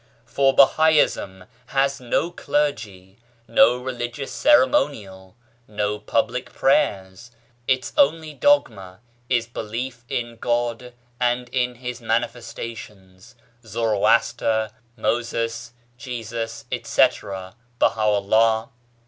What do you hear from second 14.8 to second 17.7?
Moses, Jesus, etc.,